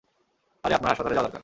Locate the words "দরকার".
1.27-1.39